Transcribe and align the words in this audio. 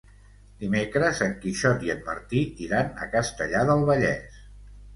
Dimecres 0.61 1.21
en 1.25 1.35
Quixot 1.43 1.85
i 1.89 1.93
en 1.97 2.01
Martí 2.09 2.43
iran 2.71 2.91
a 3.05 3.09
Castellar 3.15 3.65
del 3.71 3.87
Vallès. 3.95 4.45